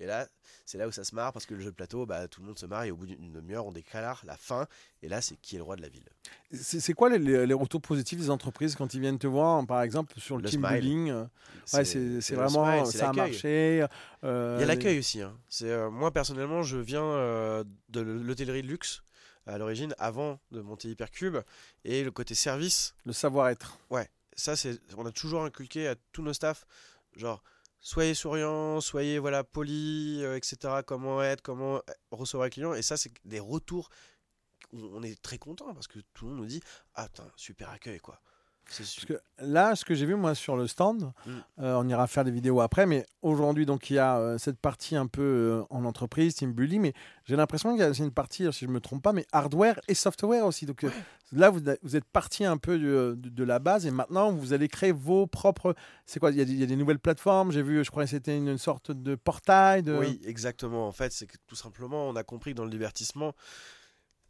Et 0.00 0.06
là, 0.06 0.28
c'est 0.64 0.78
là 0.78 0.86
où 0.86 0.92
ça 0.92 1.02
se 1.02 1.14
marre 1.14 1.32
parce 1.32 1.44
que 1.44 1.54
le 1.54 1.60
jeu 1.60 1.70
de 1.70 1.74
plateau, 1.74 2.06
bah, 2.06 2.28
tout 2.28 2.40
le 2.40 2.46
monde 2.46 2.58
se 2.58 2.66
marre 2.66 2.84
et 2.84 2.90
au 2.92 2.96
bout 2.96 3.06
d'une 3.06 3.32
demi-heure, 3.32 3.66
on 3.66 3.72
déclare 3.72 4.22
la 4.26 4.36
fin. 4.36 4.66
Et 5.02 5.08
là, 5.08 5.20
c'est 5.20 5.36
qui 5.36 5.56
est 5.56 5.58
le 5.58 5.64
roi 5.64 5.74
de 5.74 5.82
la 5.82 5.88
ville. 5.88 6.08
C'est 6.52 6.92
quoi 6.92 7.10
les, 7.10 7.52
retours 7.52 7.80
positifs 7.80 8.18
des 8.18 8.30
entreprises 8.30 8.76
quand 8.76 8.94
ils 8.94 9.00
viennent 9.00 9.18
te 9.18 9.26
voir, 9.26 9.66
par 9.66 9.82
exemple, 9.82 10.14
sur 10.18 10.36
le, 10.36 10.48
team 10.48 10.62
building 10.62 11.12
ouais, 11.72 11.84
C'est 11.84 12.34
vraiment, 12.34 12.84
ça 12.84 13.10
a 13.10 13.12
marché. 13.12 13.84
Euh, 14.22 14.56
Il 14.58 14.60
y 14.60 14.64
a 14.64 14.66
l'accueil 14.66 15.00
aussi. 15.00 15.20
Hein. 15.20 15.36
Euh, 15.62 15.90
moi, 15.90 16.12
personnellement, 16.12 16.62
je 16.62 16.76
viens 16.76 17.02
euh, 17.02 17.64
de 17.88 18.00
l'hôtellerie 18.00 18.62
de 18.62 18.68
luxe 18.68 19.02
à 19.48 19.58
l'origine, 19.58 19.94
avant 19.98 20.40
de 20.50 20.60
monter 20.60 20.88
Hypercube. 20.88 21.38
Et 21.84 22.04
le 22.04 22.10
côté 22.10 22.34
service. 22.34 22.94
Le 23.04 23.12
savoir-être. 23.12 23.78
Ouais, 23.90 24.08
ça, 24.34 24.56
c'est 24.56 24.80
on 24.96 25.06
a 25.06 25.12
toujours 25.12 25.42
inculqué 25.42 25.88
à 25.88 25.96
tous 26.12 26.22
nos 26.22 26.32
staffs, 26.32 26.66
genre 27.16 27.42
soyez 27.80 28.14
souriant, 28.14 28.80
soyez 28.80 29.18
voilà 29.18 29.44
poli, 29.44 30.20
euh, 30.22 30.36
etc. 30.36 30.82
Comment 30.86 31.22
être, 31.22 31.42
comment 31.42 31.80
recevoir 32.10 32.46
un 32.46 32.50
client. 32.50 32.74
Et 32.74 32.82
ça, 32.82 32.96
c'est 32.96 33.12
des 33.24 33.40
retours. 33.40 33.90
On 34.72 35.02
est 35.02 35.20
très 35.22 35.38
content 35.38 35.72
parce 35.72 35.86
que 35.86 35.98
tout 36.12 36.26
le 36.26 36.32
monde 36.32 36.40
nous 36.42 36.46
dit 36.46 36.60
Ah, 36.94 37.08
super 37.36 37.70
accueil, 37.70 38.00
quoi. 38.00 38.20
Parce 38.76 39.04
que 39.06 39.20
là, 39.38 39.74
ce 39.74 39.84
que 39.84 39.94
j'ai 39.94 40.04
vu 40.04 40.14
moi 40.14 40.34
sur 40.34 40.56
le 40.56 40.66
stand, 40.66 41.12
mm. 41.24 41.30
euh, 41.60 41.74
on 41.76 41.88
ira 41.88 42.06
faire 42.06 42.24
des 42.24 42.30
vidéos 42.30 42.60
après, 42.60 42.86
mais 42.86 43.06
aujourd'hui, 43.22 43.66
donc 43.66 43.88
il 43.90 43.94
y 43.94 43.98
a 43.98 44.18
euh, 44.18 44.38
cette 44.38 44.58
partie 44.58 44.94
un 44.94 45.06
peu 45.06 45.22
euh, 45.22 45.62
en 45.70 45.84
entreprise, 45.84 46.34
team 46.34 46.52
building, 46.52 46.80
mais 46.80 46.92
j'ai 47.24 47.36
l'impression 47.36 47.70
qu'il 47.70 47.80
y 47.80 47.82
a 47.82 47.92
une 47.92 48.10
partie, 48.10 48.52
si 48.52 48.64
je 48.64 48.66
ne 48.66 48.72
me 48.72 48.80
trompe 48.80 49.02
pas, 49.02 49.12
mais 49.12 49.26
hardware 49.32 49.80
et 49.88 49.94
software 49.94 50.44
aussi. 50.44 50.66
Donc 50.66 50.84
là, 51.32 51.50
vous, 51.50 51.60
vous, 51.82 51.96
êtes 51.96 52.04
parti 52.04 52.44
un 52.44 52.58
peu 52.58 52.78
de, 52.78 53.14
de, 53.16 53.44
la 53.44 53.58
base 53.58 53.86
et 53.86 53.90
maintenant 53.90 54.32
vous 54.32 54.52
allez 54.52 54.68
créer 54.68 54.92
vos 54.92 55.26
propres. 55.26 55.74
C'est 56.04 56.20
quoi 56.20 56.30
il 56.30 56.36
y, 56.36 56.40
a, 56.40 56.44
il 56.44 56.58
y, 56.58 56.62
a, 56.62 56.66
des 56.66 56.76
nouvelles 56.76 56.98
plateformes. 56.98 57.52
J'ai 57.52 57.62
vu, 57.62 57.84
je 57.84 57.90
crois 57.90 58.04
que 58.04 58.10
c'était 58.10 58.36
une, 58.36 58.58
sorte 58.58 58.90
de 58.90 59.14
portail. 59.14 59.82
De... 59.82 59.96
Oui, 59.96 60.20
exactement. 60.24 60.86
En 60.86 60.92
fait, 60.92 61.12
c'est 61.12 61.26
que 61.26 61.36
tout 61.46 61.56
simplement, 61.56 62.08
on 62.08 62.16
a 62.16 62.24
compris 62.24 62.52
que 62.52 62.56
dans 62.56 62.64
le 62.64 62.70
divertissement, 62.70 63.34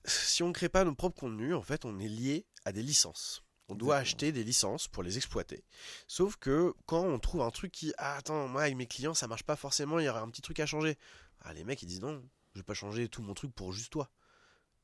si 0.04 0.42
on 0.42 0.48
ne 0.48 0.52
crée 0.52 0.68
pas 0.68 0.84
nos 0.84 0.94
propres 0.94 1.20
contenus, 1.20 1.54
en 1.54 1.62
fait, 1.62 1.84
on 1.84 1.98
est 1.98 2.08
lié 2.08 2.46
à 2.64 2.72
des 2.72 2.82
licences. 2.82 3.42
On 3.68 3.74
doit 3.74 3.96
acheter 3.96 4.32
des 4.32 4.44
licences 4.44 4.88
pour 4.88 5.02
les 5.02 5.16
exploiter. 5.16 5.62
Sauf 6.06 6.36
que 6.36 6.74
quand 6.86 7.04
on 7.04 7.18
trouve 7.18 7.42
un 7.42 7.50
truc 7.50 7.72
qui, 7.72 7.92
ah, 7.98 8.16
attends, 8.16 8.48
moi 8.48 8.62
avec 8.62 8.76
mes 8.76 8.86
clients 8.86 9.14
ça 9.14 9.28
marche 9.28 9.42
pas 9.42 9.56
forcément, 9.56 9.98
il 9.98 10.06
y 10.06 10.08
aura 10.08 10.20
un 10.20 10.30
petit 10.30 10.42
truc 10.42 10.58
à 10.60 10.66
changer. 10.66 10.96
Ah, 11.40 11.52
les 11.52 11.64
mecs 11.64 11.82
ils 11.82 11.86
disent 11.86 12.00
non, 12.00 12.22
je 12.54 12.60
vais 12.60 12.64
pas 12.64 12.74
changer 12.74 13.08
tout 13.08 13.22
mon 13.22 13.34
truc 13.34 13.54
pour 13.54 13.72
juste 13.72 13.92
toi. 13.92 14.10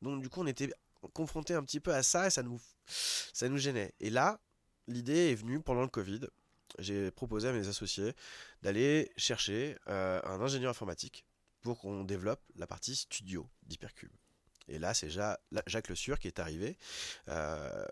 Donc 0.02 0.22
du 0.22 0.28
coup 0.28 0.42
on 0.42 0.46
était 0.46 0.70
confronté 1.12 1.54
un 1.54 1.62
petit 1.62 1.80
peu 1.80 1.94
à 1.94 2.02
ça 2.02 2.26
et 2.26 2.30
ça 2.30 2.42
nous, 2.42 2.60
ça 2.86 3.48
nous 3.48 3.58
gênait. 3.58 3.94
Et 4.00 4.10
là, 4.10 4.40
l'idée 4.86 5.30
est 5.30 5.34
venue 5.34 5.60
pendant 5.60 5.82
le 5.82 5.88
Covid. 5.88 6.20
J'ai 6.78 7.10
proposé 7.10 7.48
à 7.48 7.52
mes 7.52 7.68
associés 7.68 8.14
d'aller 8.62 9.12
chercher 9.16 9.76
euh, 9.88 10.20
un 10.24 10.40
ingénieur 10.40 10.70
informatique 10.70 11.24
pour 11.62 11.78
qu'on 11.78 12.04
développe 12.04 12.42
la 12.56 12.66
partie 12.66 12.96
studio 12.96 13.48
d'Hypercube. 13.62 14.12
Et 14.68 14.78
là, 14.78 14.94
c'est 14.94 15.10
Jacques 15.10 15.88
Le 15.88 15.94
Sur 15.94 16.18
qui 16.18 16.26
est 16.26 16.38
arrivé 16.38 16.78
euh, 17.28 17.84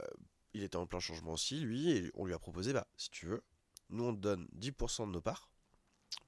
il 0.54 0.62
était 0.62 0.76
en 0.76 0.86
plein 0.86 1.00
changement 1.00 1.32
aussi, 1.32 1.60
lui, 1.60 1.90
et 1.90 2.10
on 2.14 2.26
lui 2.26 2.34
a 2.34 2.38
proposé, 2.38 2.72
bah, 2.72 2.86
si 2.96 3.10
tu 3.10 3.26
veux, 3.26 3.42
nous 3.90 4.04
on 4.04 4.14
te 4.14 4.20
donne 4.20 4.48
10% 4.56 5.06
de 5.06 5.12
nos 5.12 5.20
parts 5.20 5.50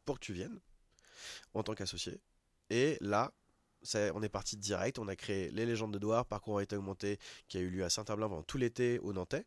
pour 0.04 0.18
que 0.18 0.24
tu 0.24 0.32
viennes 0.32 0.60
en 1.54 1.62
tant 1.62 1.74
qu'associé. 1.74 2.20
Et 2.70 2.96
là, 3.00 3.32
on 4.14 4.22
est 4.22 4.28
parti 4.28 4.56
direct, 4.56 4.98
on 4.98 5.08
a 5.08 5.16
créé 5.16 5.50
les 5.50 5.66
légendes 5.66 5.92
de 5.92 5.98
Douar, 5.98 6.26
parcours 6.26 6.58
a 6.58 6.62
été 6.62 6.76
augmenté, 6.76 7.18
qui 7.48 7.58
a 7.58 7.60
eu 7.60 7.68
lieu 7.68 7.84
à 7.84 7.90
Saint-Herblain 7.90 8.28
pendant 8.28 8.42
tout 8.42 8.58
l'été 8.58 8.98
au 9.00 9.12
Nantais, 9.12 9.46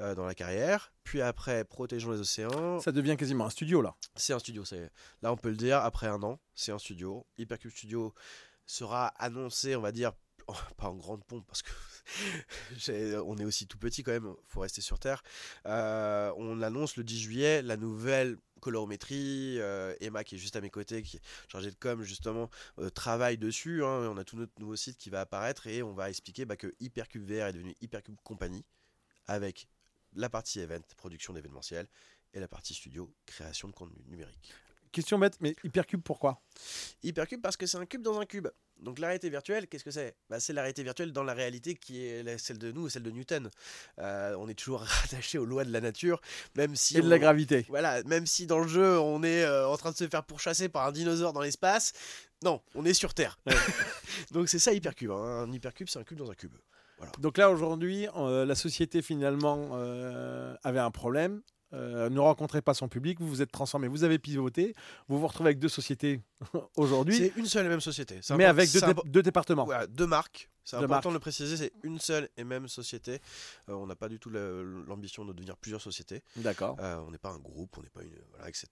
euh, 0.00 0.14
dans 0.14 0.24
la 0.24 0.34
carrière. 0.34 0.92
Puis 1.04 1.20
après, 1.20 1.64
Protégeons 1.64 2.12
les 2.12 2.20
océans. 2.20 2.80
Ça 2.80 2.92
devient 2.92 3.16
quasiment 3.18 3.46
un 3.46 3.50
studio 3.50 3.82
là. 3.82 3.94
C'est 4.16 4.32
un 4.32 4.38
studio, 4.38 4.64
c'est 4.64 4.90
là 5.22 5.32
on 5.32 5.36
peut 5.36 5.50
le 5.50 5.56
dire, 5.56 5.78
après 5.78 6.06
un 6.06 6.22
an, 6.22 6.40
c'est 6.54 6.72
un 6.72 6.78
studio. 6.78 7.26
Hypercube 7.36 7.70
Studio 7.70 8.14
sera 8.66 9.08
annoncé, 9.08 9.76
on 9.76 9.80
va 9.80 9.92
dire, 9.92 10.12
pas 10.76 10.88
en 10.88 10.94
grande 10.94 11.24
pompe 11.24 11.46
parce 11.46 11.62
que 11.62 11.70
on 13.26 13.38
est 13.38 13.44
aussi 13.44 13.66
tout 13.66 13.78
petit 13.78 14.02
quand 14.02 14.12
même, 14.12 14.34
faut 14.46 14.60
rester 14.60 14.80
sur 14.80 14.98
Terre. 14.98 15.22
Euh, 15.66 16.32
on 16.36 16.62
annonce 16.62 16.96
le 16.96 17.04
10 17.04 17.20
juillet 17.20 17.62
la 17.62 17.76
nouvelle 17.76 18.36
colorométrie. 18.60 19.60
Euh, 19.60 19.94
Emma 20.00 20.24
qui 20.24 20.34
est 20.34 20.38
juste 20.38 20.56
à 20.56 20.60
mes 20.60 20.70
côtés, 20.70 21.02
qui 21.02 21.18
est 21.18 21.22
chargée 21.48 21.70
de 21.70 21.76
com 21.76 22.02
justement, 22.02 22.50
euh, 22.78 22.90
travaille 22.90 23.38
dessus. 23.38 23.84
Hein. 23.84 24.10
on 24.10 24.16
a 24.16 24.24
tout 24.24 24.36
notre 24.36 24.58
nouveau 24.58 24.76
site 24.76 24.96
qui 24.96 25.10
va 25.10 25.20
apparaître 25.20 25.66
et 25.66 25.82
on 25.82 25.92
va 25.92 26.08
expliquer 26.08 26.44
bah, 26.44 26.56
que 26.56 26.74
Hypercube 26.80 27.24
VR 27.24 27.46
est 27.46 27.52
devenu 27.52 27.74
Hypercube 27.80 28.16
Company 28.22 28.64
avec 29.26 29.68
la 30.14 30.28
partie 30.28 30.60
event, 30.60 30.82
production 30.96 31.32
d'événementiel, 31.32 31.88
et 32.32 32.40
la 32.40 32.48
partie 32.48 32.74
studio, 32.74 33.12
création 33.26 33.68
de 33.68 33.72
contenu 33.72 34.02
numérique. 34.06 34.52
Question 34.94 35.18
bête, 35.18 35.36
mais 35.40 35.56
Hypercube, 35.64 36.00
pourquoi? 36.02 36.40
Hypercube 37.02 37.42
parce 37.42 37.56
que 37.56 37.66
c'est 37.66 37.78
un 37.78 37.84
cube 37.84 38.00
dans 38.00 38.20
un 38.20 38.26
cube. 38.26 38.46
Donc 38.78 39.00
la 39.00 39.08
réalité 39.08 39.28
virtuelle, 39.28 39.66
qu'est-ce 39.66 39.82
que 39.82 39.90
c'est? 39.90 40.14
Bah, 40.30 40.38
C'est 40.38 40.52
la 40.52 40.60
réalité 40.62 40.84
virtuelle 40.84 41.10
dans 41.12 41.24
la 41.24 41.34
réalité 41.34 41.74
qui 41.74 42.04
est 42.04 42.38
celle 42.38 42.58
de 42.58 42.70
nous, 42.70 42.88
celle 42.88 43.02
de 43.02 43.10
Newton. 43.10 43.50
Euh, 43.98 44.36
on 44.38 44.48
est 44.48 44.54
toujours 44.54 44.80
rattaché 44.84 45.36
aux 45.38 45.44
lois 45.46 45.64
de 45.64 45.72
la 45.72 45.80
nature, 45.80 46.20
même 46.54 46.76
si 46.76 46.96
Et 46.96 47.00
de 47.00 47.06
on- 47.06 47.10
la 47.10 47.18
gravité. 47.18 47.66
voilà, 47.68 48.04
même 48.04 48.24
si 48.24 48.46
dans 48.46 48.60
le 48.60 48.68
jeu 48.68 48.98
on 49.00 49.24
est 49.24 49.42
euh, 49.42 49.66
en 49.68 49.76
train 49.76 49.90
de 49.90 49.96
se 49.96 50.06
faire 50.06 50.22
pourchasser 50.24 50.68
par 50.68 50.86
un 50.86 50.92
dinosaure 50.92 51.32
dans 51.32 51.40
l'espace, 51.42 51.92
non, 52.44 52.60
on 52.76 52.84
est 52.84 52.94
sur 52.94 53.14
Terre. 53.14 53.38
Ouais. 53.46 53.54
Donc 54.30 54.48
c'est 54.48 54.60
ça 54.60 54.72
Hypercube. 54.72 55.10
hein. 55.10 55.46
Un 55.48 55.52
Hypercube, 55.52 55.88
c'est 55.88 55.98
un 55.98 56.04
cube 56.04 56.18
dans 56.18 56.30
un 56.30 56.34
cube. 56.34 56.54
Donc 57.18 57.36
là, 57.36 57.50
aujourd'hui, 57.50 58.06
euh, 58.16 58.46
la 58.46 58.54
société, 58.54 59.02
finalement, 59.02 59.74
avait 60.62 60.78
un 60.78 60.90
problème. 60.92 61.42
Euh, 61.74 62.08
ne 62.10 62.20
rencontrait 62.20 62.62
pas 62.62 62.74
son 62.74 62.88
public, 62.88 63.20
vous 63.20 63.28
vous 63.28 63.42
êtes 63.42 63.52
transformé, 63.52 63.88
vous 63.88 64.04
avez 64.04 64.18
pivoté, 64.18 64.74
vous 65.08 65.18
vous 65.18 65.26
retrouvez 65.26 65.48
avec 65.48 65.58
deux 65.58 65.68
sociétés 65.68 66.20
aujourd'hui, 66.76 67.16
C'est 67.16 67.32
une 67.36 67.46
seule 67.46 67.66
et 67.66 67.68
même 67.68 67.80
société. 67.80 68.20
Mais 68.36 68.44
avec 68.44 68.70
deux, 68.72 68.80
dé- 69.06 69.22
départements. 69.22 69.68
Deux 69.88 70.06
marques. 70.06 70.50
C'est 70.66 70.76
important 70.76 70.94
marques. 70.94 71.06
de 71.08 71.12
le 71.12 71.20
préciser, 71.20 71.56
c'est 71.58 71.72
une 71.82 71.98
seule 72.00 72.26
et 72.38 72.42
même 72.44 72.68
société. 72.68 73.20
Euh, 73.68 73.74
on 73.74 73.86
n'a 73.86 73.94
pas 73.96 74.08
du 74.08 74.18
tout 74.18 74.30
la- 74.30 74.62
l'ambition 74.86 75.26
de 75.26 75.34
devenir 75.34 75.58
plusieurs 75.58 75.82
sociétés. 75.82 76.22
D'accord. 76.36 76.76
Euh, 76.80 76.96
on 77.06 77.10
n'est 77.10 77.18
pas 77.18 77.28
un 77.32 77.38
groupe, 77.38 77.76
on 77.76 77.82
n'est 77.82 77.90
pas 77.90 78.02
une. 78.02 78.14
Voilà, 78.30 78.48
etc. 78.48 78.66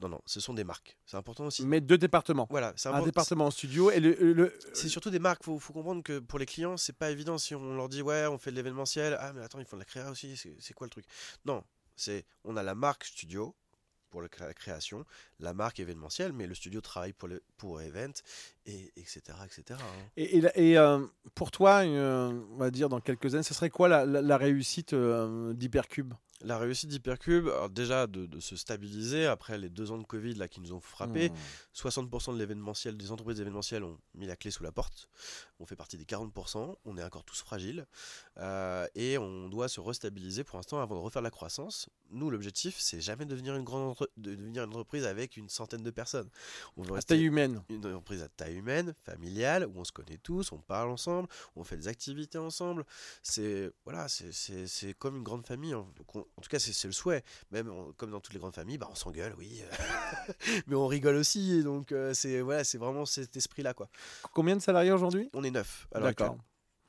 Non, 0.00 0.08
non, 0.08 0.20
ce 0.26 0.40
sont 0.40 0.54
des 0.54 0.64
marques. 0.64 0.96
C'est 1.06 1.16
important 1.16 1.44
aussi. 1.46 1.64
Mais 1.64 1.80
deux 1.80 1.98
départements. 1.98 2.48
Voilà, 2.50 2.72
c'est 2.74 2.88
Un 2.88 3.00
département 3.02 3.46
en 3.46 3.50
studio 3.52 3.92
et 3.92 4.00
le, 4.00 4.14
le- 4.32 4.58
C'est 4.74 4.88
surtout 4.88 5.10
des 5.10 5.20
marques. 5.20 5.44
Faut, 5.44 5.60
faut 5.60 5.72
comprendre 5.72 6.02
que 6.02 6.18
pour 6.18 6.40
les 6.40 6.46
clients, 6.46 6.76
c'est 6.76 6.96
pas 6.96 7.12
évident 7.12 7.38
si 7.38 7.54
on 7.54 7.76
leur 7.76 7.88
dit 7.88 8.02
ouais, 8.02 8.26
on 8.26 8.38
fait 8.38 8.50
de 8.50 8.56
l'événementiel. 8.56 9.16
Ah 9.20 9.32
mais 9.32 9.42
attends, 9.42 9.60
il 9.60 9.66
faut 9.66 9.76
de 9.76 9.82
la 9.82 9.84
créa 9.86 10.10
aussi. 10.10 10.36
C'est 10.58 10.74
quoi 10.74 10.88
le 10.88 10.90
truc? 10.90 11.04
Non, 11.44 11.62
c'est 11.96 12.24
on 12.44 12.56
a 12.56 12.62
la 12.62 12.74
marque 12.74 13.04
studio 13.04 13.54
pour 14.10 14.22
la 14.22 14.28
création, 14.54 15.04
la 15.40 15.52
marque 15.52 15.80
événementielle, 15.80 16.32
mais 16.32 16.46
le 16.46 16.54
studio 16.54 16.80
travaille 16.80 17.12
pour 17.12 17.28
le 17.28 17.42
pour 17.58 17.82
event 17.82 18.12
et 18.64 18.92
etc 18.96 19.20
etc. 19.44 19.62
hein. 19.70 19.84
Et, 20.16 20.38
et 20.38 20.78
euh, 20.78 21.04
pour 21.34 21.50
toi, 21.50 21.82
on 21.84 22.56
va 22.56 22.70
dire 22.70 22.88
dans 22.88 23.00
quelques 23.00 23.34
années, 23.34 23.42
ce 23.42 23.52
serait 23.52 23.68
quoi 23.68 23.88
la, 23.88 24.06
la- 24.06 24.22
la 24.22 24.36
réussite 24.36 24.92
euh, 24.92 25.52
d'Hypercube? 25.52 26.14
La 26.42 26.58
réussite 26.58 26.90
d'Hypercube, 26.90 27.48
déjà 27.70 28.06
de, 28.06 28.26
de 28.26 28.40
se 28.40 28.56
stabiliser 28.56 29.24
après 29.26 29.56
les 29.56 29.70
deux 29.70 29.90
ans 29.90 29.96
de 29.96 30.04
Covid 30.04 30.34
là 30.34 30.48
qui 30.48 30.60
nous 30.60 30.72
ont 30.74 30.80
frappé. 30.80 31.30
Mmh. 31.30 31.34
60% 31.74 32.34
de 32.34 32.38
l'événementiel, 32.38 32.96
des 32.96 33.10
entreprises 33.10 33.40
événementielles 33.40 33.82
ont 33.84 33.98
mis 34.14 34.26
la 34.26 34.36
clé 34.36 34.50
sous 34.50 34.62
la 34.62 34.70
porte. 34.70 35.08
On 35.60 35.64
fait 35.64 35.76
partie 35.76 35.96
des 35.96 36.04
40%. 36.04 36.76
On 36.84 36.98
est 36.98 37.02
encore 37.02 37.24
tous 37.24 37.40
fragiles. 37.40 37.86
Euh, 38.36 38.86
et 38.94 39.16
on 39.16 39.48
doit 39.48 39.68
se 39.68 39.80
restabiliser 39.80 40.44
pour 40.44 40.58
l'instant 40.58 40.78
avant 40.80 40.94
de 40.96 41.00
refaire 41.00 41.22
la 41.22 41.30
croissance. 41.30 41.88
Nous, 42.10 42.28
l'objectif, 42.30 42.76
c'est 42.78 43.00
jamais 43.00 43.24
de 43.24 43.30
devenir 43.30 43.56
une 43.56 43.64
grande 43.64 43.88
entre- 43.92 44.10
de 44.18 44.34
devenir 44.34 44.64
une 44.64 44.70
entreprise 44.70 45.06
avec 45.06 45.38
une 45.38 45.48
centaine 45.48 45.82
de 45.82 45.90
personnes. 45.90 46.28
On 46.76 46.82
veut 46.82 46.94
À 46.96 47.02
taille 47.02 47.22
humaine. 47.24 47.62
une 47.70 47.84
entreprise 47.86 48.22
à 48.22 48.28
taille 48.28 48.56
humaine, 48.56 48.94
familiale, 49.04 49.66
où 49.66 49.72
on 49.76 49.84
se 49.84 49.92
connaît 49.92 50.18
tous, 50.18 50.52
on 50.52 50.58
parle 50.58 50.90
ensemble, 50.90 51.28
on 51.56 51.64
fait 51.64 51.78
des 51.78 51.88
activités 51.88 52.36
ensemble. 52.38 52.84
C'est 53.22 53.72
voilà, 53.84 54.06
c'est 54.08 54.92
comme 54.98 55.16
une 55.16 55.22
grande 55.22 55.46
famille. 55.46 55.72
hein. 55.72 55.86
Donc, 55.96 56.14
on- 56.16 56.25
en 56.36 56.40
tout 56.42 56.48
cas, 56.48 56.58
c'est 56.58 56.86
le 56.86 56.92
souhait. 56.92 57.22
Même 57.50 57.68
on- 57.70 57.92
comme 57.92 58.10
dans 58.10 58.20
toutes 58.20 58.34
les 58.34 58.40
grandes 58.40 58.54
familles, 58.54 58.78
bah, 58.78 58.88
on 58.90 58.94
s'engueule, 58.94 59.34
oui, 59.38 59.62
mais 60.66 60.74
on 60.76 60.86
rigole 60.86 61.16
aussi. 61.16 61.62
Donc 61.62 61.92
euh, 61.92 62.14
c'est 62.14 62.40
voilà, 62.40 62.64
c'est 62.64 62.78
vraiment 62.78 63.06
cet 63.06 63.36
esprit-là 63.36 63.74
quoi. 63.74 63.88
Combien 64.32 64.56
de 64.56 64.62
salariés 64.62 64.92
aujourd'hui? 64.92 65.30
On 65.34 65.44
est 65.44 65.50
neuf. 65.50 65.86
D'accord. 65.94 66.36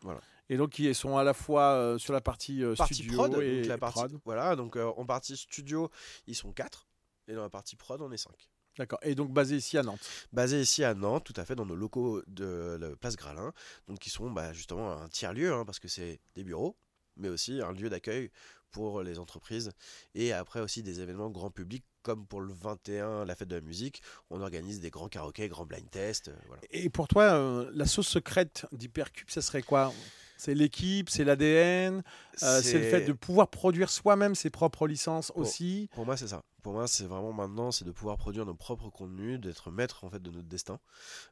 Voilà. 0.01 0.21
Et 0.49 0.55
donc, 0.55 0.79
ils 0.79 0.95
sont 0.95 1.17
à 1.17 1.23
la 1.25 1.33
fois 1.33 1.73
euh, 1.73 1.97
sur 1.97 2.13
la 2.13 2.21
partie 2.21 2.63
euh, 2.63 2.73
Partie 2.75 2.93
studio 2.95 3.17
prod, 3.17 3.41
et 3.43 3.57
donc 3.61 3.67
la 3.67 3.77
partie 3.77 3.99
prod. 3.99 4.19
voilà, 4.23 4.55
donc 4.55 4.77
euh, 4.77 4.85
en 4.95 5.05
partie 5.05 5.35
studio, 5.35 5.89
ils 6.25 6.35
sont 6.35 6.53
quatre. 6.53 6.87
Et 7.27 7.33
dans 7.33 7.41
la 7.41 7.49
partie 7.49 7.75
prod, 7.75 8.01
on 8.01 8.09
est 8.13 8.17
cinq. 8.17 8.49
D'accord. 8.77 8.99
Et 9.01 9.13
donc 9.15 9.33
basé 9.33 9.57
ici 9.57 9.77
à 9.77 9.83
Nantes? 9.83 9.99
basé 10.31 10.61
ici 10.61 10.83
à 10.85 10.93
Nantes, 10.93 11.25
tout 11.25 11.33
à 11.35 11.43
fait 11.43 11.55
dans 11.55 11.65
nos 11.65 11.75
locaux 11.75 12.21
de 12.27 12.77
la 12.79 12.95
place 12.95 13.15
Gralin, 13.17 13.51
donc 13.89 13.99
qui 13.99 14.09
sont 14.09 14.29
bah, 14.31 14.53
justement 14.53 14.91
un 14.93 15.09
tiers 15.09 15.33
lieu 15.33 15.51
hein, 15.51 15.65
parce 15.65 15.79
que 15.79 15.87
c'est 15.89 16.21
des 16.35 16.43
bureaux, 16.45 16.77
mais 17.19 17.29
aussi 17.29 17.61
un 17.61 17.71
lieu 17.71 17.89
d'accueil 17.89 18.31
pour 18.71 19.01
les 19.01 19.17
entreprises 19.17 19.71
et 20.13 20.33
après 20.33 20.59
aussi 20.59 20.83
des 20.83 20.99
événements 20.99 21.29
grand 21.29 21.49
public 21.49 21.83
comme 22.03 22.25
pour 22.25 22.39
le 22.41 22.53
21, 22.53 23.25
la 23.25 23.35
fête 23.35 23.49
de 23.49 23.55
la 23.55 23.61
musique, 23.61 24.01
on 24.29 24.39
organise 24.41 24.79
des 24.79 24.89
grands 24.89 25.09
karaokés, 25.09 25.49
grands 25.49 25.65
blind 25.65 25.89
tests, 25.89 26.29
euh, 26.29 26.35
voilà. 26.47 26.61
Et 26.71 26.89
pour 26.89 27.07
toi, 27.09 27.23
euh, 27.23 27.69
la 27.73 27.85
sauce 27.85 28.07
secrète 28.07 28.65
d'Hypercube, 28.71 29.29
ça 29.29 29.41
serait 29.41 29.61
quoi? 29.61 29.91
C'est 30.37 30.53
l'équipe, 30.53 31.09
c'est 31.09 31.23
l'ADN, 31.25 32.03
euh, 32.43 32.61
c'est 32.61 32.77
le 32.77 32.83
fait 32.83 33.01
de 33.01 33.11
pouvoir 33.11 33.49
produire 33.49 33.89
soi-même 33.89 34.35
ses 34.35 34.49
propres 34.51 34.87
licences 34.87 35.33
Bon. 35.35 35.41
aussi? 35.41 35.89
Pour 35.95 36.05
moi, 36.05 36.15
c'est 36.15 36.27
ça. 36.27 36.43
Pour 36.61 36.73
moi, 36.73 36.87
c'est 36.87 37.05
vraiment 37.05 37.33
maintenant, 37.33 37.71
c'est 37.71 37.85
de 37.85 37.91
pouvoir 37.91 38.17
produire 38.17 38.45
nos 38.45 38.53
propres 38.53 38.89
contenus, 38.89 39.39
d'être 39.39 39.71
maître 39.71 40.03
en 40.03 40.09
fait 40.09 40.21
de 40.21 40.29
notre 40.29 40.47
destin. 40.47 40.79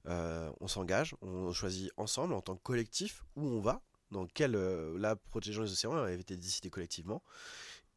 Euh, 0.07 0.51
on 0.59 0.67
s'engage, 0.67 1.15
on 1.21 1.53
choisit 1.53 1.91
ensemble 1.97 2.33
en 2.33 2.41
tant 2.41 2.55
que 2.55 2.63
collectif 2.63 3.23
où 3.35 3.47
on 3.47 3.61
va, 3.61 3.81
dans 4.11 4.27
quel 4.27 4.55
euh, 4.55 4.97
là 4.97 5.15
protégeant 5.15 5.63
les 5.63 5.71
océans 5.71 5.93
avait 5.95 6.19
été 6.19 6.37
décidé 6.37 6.69
collectivement, 6.69 7.23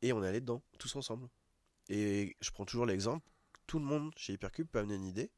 et 0.03 0.13
on 0.13 0.23
est 0.25 0.29
allé 0.29 0.41
dedans 0.41 0.63
tous 0.79 0.95
ensemble. 0.97 1.29
Et 1.89 2.37
je 2.41 2.51
prends 2.51 2.65
toujours 2.65 2.87
l'exemple, 2.87 3.27
tout 3.67 3.79
le 3.79 3.85
monde 3.85 4.13
chez 4.17 4.33
Hypercube 4.35 4.69
peut 4.69 4.79
amener 4.79 4.95
une 4.97 5.05
idée. 5.07 5.31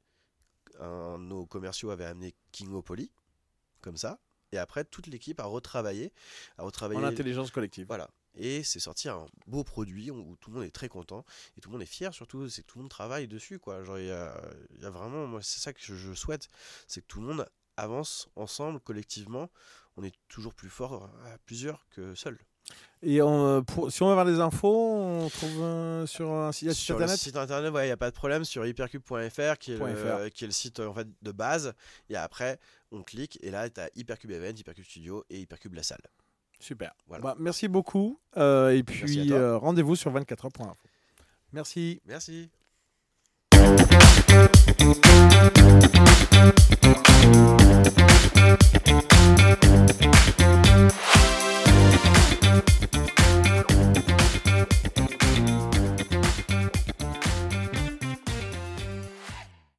Un- 0.78 1.18
nos 1.18 1.46
commerciaux 1.46 1.90
avaient 1.90 2.04
amené 2.04 2.34
Kingopoly, 2.52 3.12
comme 3.80 3.96
ça, 3.96 4.18
et 4.52 4.58
après 4.58 4.84
toute 4.84 5.06
l'équipe 5.06 5.40
a 5.40 5.44
retravaillé, 5.44 6.12
a 6.58 6.62
retravaillé 6.62 7.00
En 7.00 7.04
intelligence 7.04 7.50
collective. 7.50 7.86
voilà. 7.86 8.10
Et 8.34 8.62
c'est 8.62 8.78
sorti 8.78 9.08
un 9.08 9.26
beau 9.48 9.64
produit 9.64 10.10
où 10.12 10.36
tout 10.36 10.50
le 10.50 10.56
monde 10.56 10.64
est 10.64 10.70
très 10.70 10.88
content 10.88 11.24
et 11.56 11.60
tout 11.60 11.68
le 11.68 11.72
monde 11.72 11.82
est 11.82 11.86
fier 11.86 12.14
surtout, 12.14 12.48
c'est 12.48 12.62
que 12.62 12.66
tout 12.68 12.78
le 12.78 12.82
monde 12.84 12.90
travaille 12.90 13.26
dessus 13.26 13.58
quoi. 13.58 13.82
Genre 13.82 13.98
il 13.98 14.06
y 14.06 14.10
a, 14.12 14.40
il 14.76 14.82
y 14.82 14.84
a 14.84 14.90
vraiment, 14.90 15.26
moi 15.26 15.42
c'est 15.42 15.58
ça 15.58 15.72
que 15.72 15.80
je 15.80 16.14
souhaite, 16.14 16.46
c'est 16.86 17.00
que 17.00 17.06
tout 17.08 17.20
le 17.20 17.26
monde 17.26 17.50
avance 17.76 18.28
ensemble, 18.36 18.78
collectivement. 18.80 19.50
On 20.00 20.04
est 20.04 20.14
toujours 20.28 20.54
plus 20.54 20.70
fort 20.70 21.10
à 21.26 21.36
plusieurs 21.44 21.86
que 21.90 22.14
seul. 22.14 22.38
Et 23.02 23.20
on, 23.20 23.62
pour- 23.64 23.90
si 23.92 24.02
on 24.02 24.06
veut 24.06 24.12
avoir 24.12 24.24
des 24.26 24.38
infos, 24.40 24.94
on 24.96 25.28
trouve 25.28 25.60
euh, 25.62 26.06
sur 26.06 26.30
un 26.32 26.52
site, 26.52 26.72
Sur 26.72 26.94
internet. 26.96 27.16
le 27.16 27.18
site 27.18 27.36
internet, 27.36 27.72
il 27.74 27.84
n'y 27.86 27.90
a 27.90 27.96
pas 27.96 28.10
de 28.10 28.14
problème, 28.14 28.44
sur 28.44 28.64
hypercube.fr 28.66 29.58
qui, 29.58 29.72
est 29.72 29.76
le- 29.78 30.28
qui 30.28 30.44
est 30.44 30.46
le 30.46 30.52
site 30.52 30.80
en 30.80 30.94
fait, 30.94 31.08
de 31.20 31.32
base. 31.32 31.74
Et 32.08 32.16
après, 32.16 32.58
on 32.92 33.02
clique 33.02 33.38
et 33.42 33.50
là, 33.50 33.68
tu 33.68 33.80
as 33.80 33.90
Hypercube 33.96 34.30
Event, 34.30 34.54
Hypercube 34.56 34.84
Studio 34.84 35.24
et 35.30 35.40
Hypercube 35.40 35.74
La 35.74 35.82
Salle. 35.82 36.00
Super. 36.60 36.92
Voilà. 37.08 37.22
Bah, 37.24 37.34
merci 37.38 37.68
beaucoup. 37.68 38.18
Euh, 38.36 38.70
et 38.70 38.82
puis 38.82 39.32
euh, 39.32 39.56
rendez-vous 39.58 39.96
sur 39.96 40.12
24h.info. 40.12 40.74
Merci. 41.52 42.00
Merci. 42.06 42.48